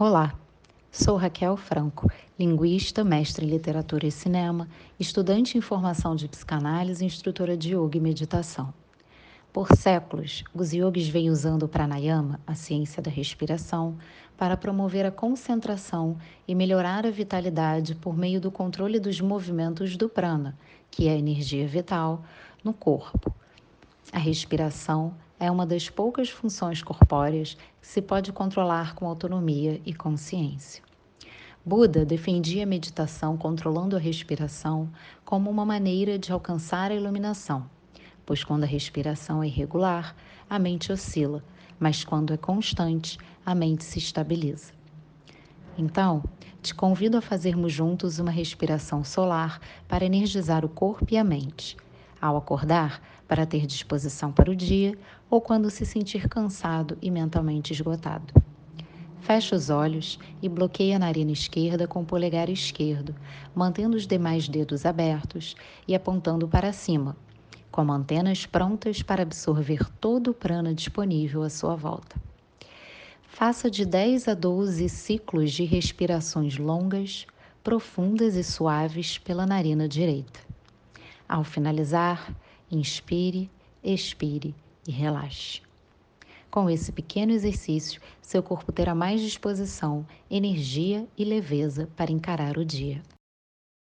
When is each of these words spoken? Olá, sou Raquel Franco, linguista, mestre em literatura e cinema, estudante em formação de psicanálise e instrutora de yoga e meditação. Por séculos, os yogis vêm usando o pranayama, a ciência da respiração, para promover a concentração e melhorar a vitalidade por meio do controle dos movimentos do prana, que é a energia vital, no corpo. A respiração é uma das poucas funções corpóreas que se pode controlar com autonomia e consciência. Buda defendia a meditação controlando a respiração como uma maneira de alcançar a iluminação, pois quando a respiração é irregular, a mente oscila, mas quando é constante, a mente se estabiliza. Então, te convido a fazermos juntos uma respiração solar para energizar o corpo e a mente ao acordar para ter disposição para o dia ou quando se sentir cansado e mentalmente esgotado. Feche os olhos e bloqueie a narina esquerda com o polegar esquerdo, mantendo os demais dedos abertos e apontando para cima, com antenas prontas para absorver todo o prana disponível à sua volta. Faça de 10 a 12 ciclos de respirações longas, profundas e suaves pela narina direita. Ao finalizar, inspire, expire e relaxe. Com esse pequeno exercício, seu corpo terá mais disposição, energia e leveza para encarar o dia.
Olá, 0.00 0.32
sou 0.92 1.16
Raquel 1.16 1.56
Franco, 1.56 2.08
linguista, 2.38 3.02
mestre 3.02 3.44
em 3.44 3.48
literatura 3.50 4.06
e 4.06 4.12
cinema, 4.12 4.68
estudante 4.96 5.58
em 5.58 5.60
formação 5.60 6.14
de 6.14 6.28
psicanálise 6.28 7.02
e 7.02 7.06
instrutora 7.08 7.56
de 7.56 7.74
yoga 7.74 7.96
e 7.96 8.00
meditação. 8.00 8.72
Por 9.52 9.74
séculos, 9.74 10.44
os 10.54 10.72
yogis 10.72 11.08
vêm 11.08 11.30
usando 11.30 11.64
o 11.64 11.68
pranayama, 11.68 12.38
a 12.46 12.54
ciência 12.54 13.02
da 13.02 13.10
respiração, 13.10 13.98
para 14.36 14.56
promover 14.56 15.04
a 15.04 15.10
concentração 15.10 16.16
e 16.46 16.54
melhorar 16.54 17.04
a 17.04 17.10
vitalidade 17.10 17.96
por 17.96 18.16
meio 18.16 18.40
do 18.40 18.52
controle 18.52 19.00
dos 19.00 19.20
movimentos 19.20 19.96
do 19.96 20.08
prana, 20.08 20.56
que 20.92 21.08
é 21.08 21.14
a 21.14 21.18
energia 21.18 21.66
vital, 21.66 22.22
no 22.62 22.72
corpo. 22.72 23.34
A 24.12 24.18
respiração 24.20 25.12
é 25.40 25.50
uma 25.50 25.64
das 25.64 25.88
poucas 25.88 26.28
funções 26.28 26.82
corpóreas 26.82 27.56
que 27.80 27.86
se 27.86 28.02
pode 28.02 28.32
controlar 28.32 28.94
com 28.94 29.06
autonomia 29.06 29.80
e 29.86 29.94
consciência. 29.94 30.82
Buda 31.64 32.04
defendia 32.04 32.64
a 32.64 32.66
meditação 32.66 33.36
controlando 33.36 33.94
a 33.94 33.98
respiração 33.98 34.90
como 35.24 35.50
uma 35.50 35.64
maneira 35.64 36.18
de 36.18 36.32
alcançar 36.32 36.90
a 36.90 36.94
iluminação, 36.94 37.68
pois 38.24 38.42
quando 38.42 38.64
a 38.64 38.66
respiração 38.66 39.42
é 39.42 39.46
irregular, 39.46 40.16
a 40.48 40.58
mente 40.58 40.90
oscila, 40.90 41.44
mas 41.78 42.04
quando 42.04 42.32
é 42.32 42.36
constante, 42.36 43.18
a 43.44 43.54
mente 43.54 43.84
se 43.84 43.98
estabiliza. 43.98 44.72
Então, 45.76 46.24
te 46.60 46.74
convido 46.74 47.16
a 47.16 47.22
fazermos 47.22 47.72
juntos 47.72 48.18
uma 48.18 48.30
respiração 48.30 49.04
solar 49.04 49.60
para 49.86 50.04
energizar 50.04 50.64
o 50.64 50.68
corpo 50.68 51.06
e 51.10 51.16
a 51.16 51.22
mente 51.22 51.76
ao 52.20 52.36
acordar 52.36 53.00
para 53.26 53.46
ter 53.46 53.66
disposição 53.66 54.32
para 54.32 54.50
o 54.50 54.56
dia 54.56 54.96
ou 55.30 55.40
quando 55.40 55.70
se 55.70 55.84
sentir 55.84 56.28
cansado 56.28 56.96
e 57.00 57.10
mentalmente 57.10 57.72
esgotado. 57.72 58.32
Feche 59.20 59.54
os 59.54 59.68
olhos 59.68 60.18
e 60.40 60.48
bloqueie 60.48 60.94
a 60.94 60.98
narina 60.98 61.32
esquerda 61.32 61.86
com 61.86 62.00
o 62.00 62.04
polegar 62.04 62.48
esquerdo, 62.48 63.14
mantendo 63.54 63.96
os 63.96 64.06
demais 64.06 64.48
dedos 64.48 64.86
abertos 64.86 65.54
e 65.86 65.94
apontando 65.94 66.48
para 66.48 66.72
cima, 66.72 67.16
com 67.70 67.92
antenas 67.92 68.46
prontas 68.46 69.02
para 69.02 69.22
absorver 69.22 69.88
todo 70.00 70.30
o 70.30 70.34
prana 70.34 70.72
disponível 70.72 71.42
à 71.42 71.50
sua 71.50 71.76
volta. 71.76 72.16
Faça 73.28 73.70
de 73.70 73.84
10 73.84 74.28
a 74.28 74.34
12 74.34 74.88
ciclos 74.88 75.52
de 75.52 75.64
respirações 75.64 76.56
longas, 76.56 77.26
profundas 77.62 78.34
e 78.34 78.42
suaves 78.42 79.18
pela 79.18 79.46
narina 79.46 79.86
direita. 79.86 80.47
Ao 81.28 81.44
finalizar, 81.44 82.34
inspire, 82.70 83.50
expire 83.84 84.54
e 84.86 84.90
relaxe. 84.90 85.60
Com 86.50 86.70
esse 86.70 86.90
pequeno 86.90 87.32
exercício, 87.32 88.00
seu 88.22 88.42
corpo 88.42 88.72
terá 88.72 88.94
mais 88.94 89.20
disposição, 89.20 90.06
energia 90.30 91.06
e 91.18 91.24
leveza 91.24 91.86
para 91.94 92.10
encarar 92.10 92.56
o 92.56 92.64
dia. 92.64 93.02